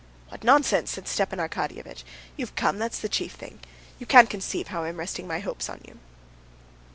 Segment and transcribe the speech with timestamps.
[0.29, 2.03] "What nonsense!" said Stepan Arkadyevitch.
[2.35, 3.59] "You've come, that's the chief thing.
[3.99, 5.99] You can't conceive how I'm resting my hopes on you."